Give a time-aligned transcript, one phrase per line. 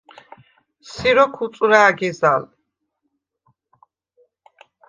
[0.91, 2.43] “სი როქუ̂ უწუ̂რა̄̈ გეზალ!”